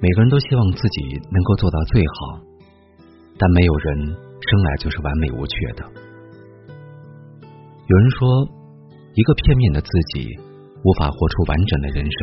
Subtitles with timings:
[0.00, 2.38] 每个人都希望自己能够做到最好，
[3.36, 5.82] 但没有人生来就是完美无缺的。
[7.86, 8.46] 有人说，
[9.14, 10.38] 一个片面的自己
[10.84, 12.20] 无法活出完整的人生，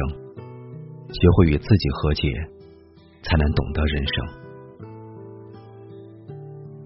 [1.11, 2.32] 学会与自己和解，
[3.23, 4.25] 才能懂得人生。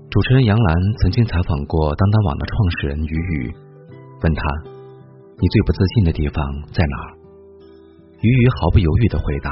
[0.09, 3.53] 主持人杨澜曾经采访过当当网的创始人俞渝，
[4.23, 4.41] 问他
[5.37, 6.43] ：“你最不自信的地方
[6.73, 7.07] 在哪儿？”
[8.21, 9.51] 于宇毫不犹豫的回答：“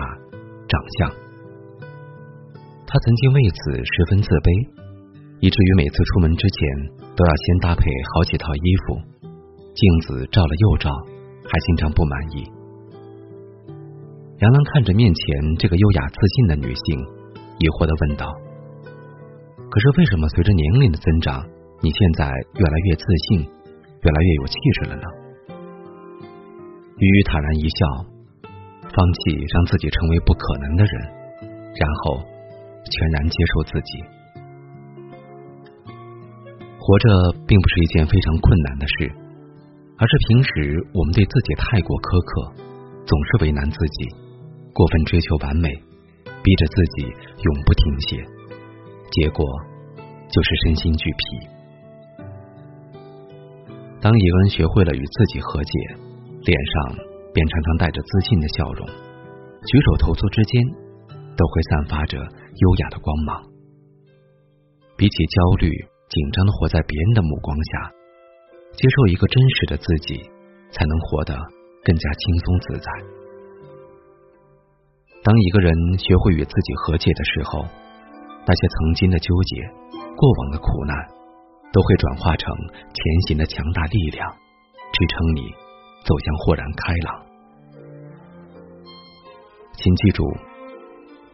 [0.68, 1.14] 长相。”
[2.88, 4.48] 他曾经为此十分自卑，
[5.44, 6.58] 以至于每次出门之前
[7.20, 7.84] 都要先搭配
[8.16, 8.96] 好几套衣服，
[9.76, 10.88] 镜子照了又照，
[11.44, 12.48] 还经常不满意。
[14.40, 15.20] 杨澜看着面前
[15.60, 17.04] 这个优雅自信的女性，
[17.60, 18.32] 疑惑的问道
[19.68, 21.44] ：“可是为什么随着年龄的增长，
[21.84, 25.06] 你现在越来越自信，越来越有气质了呢？”
[26.96, 28.16] 于坦然一笑。
[28.88, 30.94] 放弃让自己成为不可能的人，
[31.76, 32.24] 然后
[32.88, 33.92] 全然接受自己。
[36.80, 37.08] 活着
[37.46, 39.12] 并不是一件非常困难的事，
[39.98, 42.56] 而是平时我们对自己太过苛刻，
[43.06, 44.08] 总是为难自己，
[44.74, 45.70] 过分追求完美，
[46.42, 47.04] 逼着自己
[47.44, 48.24] 永不停歇，
[49.12, 49.44] 结果
[50.32, 51.24] 就是身心俱疲。
[54.00, 55.72] 当一个人学会了与自己和解，
[56.44, 57.08] 脸上。
[57.34, 60.64] 便常常带着自信的笑容，举手投足之间
[61.38, 63.44] 都会散发着优雅的光芒。
[64.98, 65.70] 比起焦虑
[66.10, 67.92] 紧张的活在别人的目光下，
[68.74, 70.18] 接受一个真实的自己，
[70.72, 71.38] 才能活得
[71.86, 72.90] 更加轻松自在。
[75.24, 77.66] 当一个人学会与自己和解的时候，
[78.48, 79.62] 那些曾经的纠结、
[80.16, 80.96] 过往的苦难，
[81.72, 84.28] 都会转化成前行的强大力量，
[84.94, 85.54] 支撑你
[86.06, 87.26] 走向豁然开朗。
[89.74, 90.24] 请记住，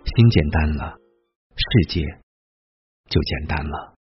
[0.06, 0.96] 心简单了，
[1.56, 2.02] 世界
[3.10, 3.96] 就简单了。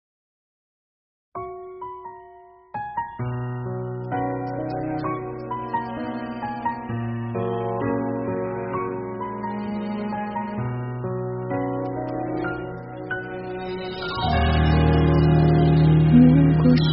[16.13, 16.19] 如
[16.59, 16.91] 果是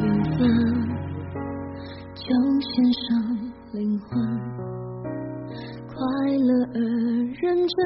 [0.00, 0.04] 缘
[0.36, 0.40] 分，
[2.14, 2.26] 就
[2.60, 3.06] 献上
[3.72, 4.08] 灵魂。
[5.86, 5.96] 快
[6.38, 6.78] 乐而
[7.40, 7.76] 认真，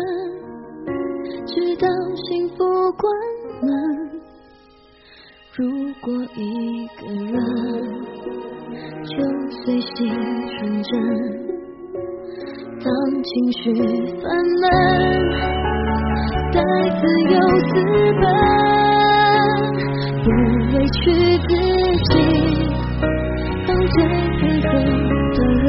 [1.47, 2.57] 直到幸福
[2.93, 3.03] 关
[3.63, 3.67] 门。
[5.55, 5.61] 如
[6.01, 7.35] 果一个人，
[9.05, 9.15] 就
[9.65, 9.91] 随心
[10.49, 10.91] 纯真。
[12.85, 12.89] 当
[13.23, 13.61] 情绪
[14.21, 14.23] 泛
[14.61, 14.67] 滥，
[16.53, 16.57] 带
[17.01, 17.35] 自由
[17.69, 17.71] 私
[18.21, 18.25] 奔，
[20.25, 20.27] 不
[20.75, 21.01] 委屈
[21.49, 21.51] 自
[22.09, 22.13] 己，
[23.67, 23.97] 当最
[24.39, 24.71] 配合
[25.35, 25.65] 的人。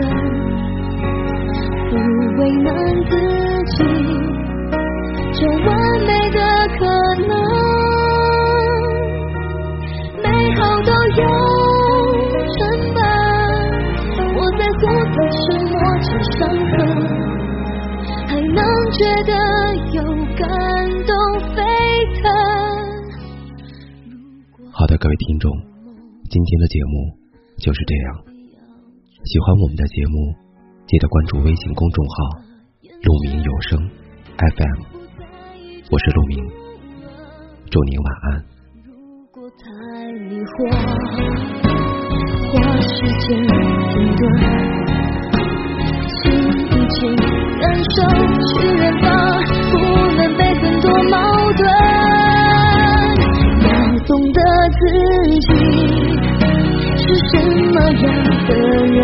[1.90, 1.92] 不
[2.40, 2.68] 为难
[3.10, 3.53] 自己，
[5.44, 5.68] 这完
[6.08, 6.40] 美的
[6.80, 6.88] 可
[7.28, 7.36] 能，
[10.24, 11.22] 美好都有
[12.48, 12.56] 成
[12.96, 12.98] 本。
[14.38, 16.72] 我在乎的是磨着伤痕，
[18.26, 18.58] 还能
[18.94, 19.32] 觉得
[19.92, 20.00] 有
[20.38, 20.42] 感
[21.04, 21.12] 动
[21.54, 21.60] 沸
[22.22, 22.24] 腾。
[24.72, 25.52] 好的，各位听众，
[26.30, 27.18] 今天的节目
[27.58, 28.16] 就是这样。
[29.26, 30.34] 喜欢我们的节目。
[30.86, 32.14] 记得关注微信公众号
[33.04, 33.90] “鹿鸣有声
[34.38, 35.03] FM”，
[35.92, 36.38] 我是鹿鸣，
[37.70, 38.42] 祝您晚安。
[38.86, 38.92] 如
[39.32, 39.64] 果太
[40.14, 40.56] 迷惑，
[42.50, 42.90] 花时
[43.20, 43.28] 间
[43.90, 44.22] 停顿，
[46.08, 46.96] 请一起
[47.60, 47.62] 感
[47.94, 48.00] 受，
[48.48, 49.06] 去远方，
[49.72, 49.74] 不
[50.16, 51.14] 能被很多矛
[51.58, 51.62] 盾。
[53.62, 53.68] 要
[54.08, 54.40] 懂得
[54.80, 54.82] 自
[55.42, 55.48] 己
[56.98, 57.32] 是什
[57.72, 58.04] 么样
[58.48, 58.50] 的
[58.88, 58.98] 人。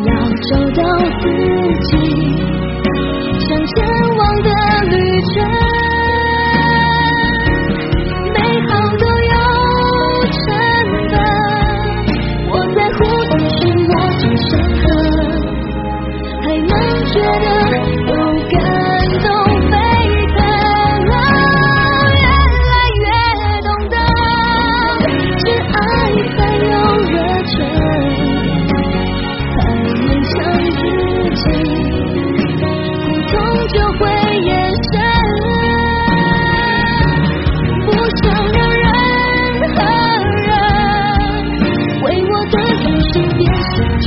[0.00, 0.10] 要
[0.48, 0.80] 找到
[1.20, 1.22] 自
[1.84, 1.90] 己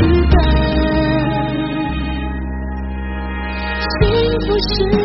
[0.01, 0.35] 等
[3.99, 4.01] 幸
[4.41, 5.00] 福是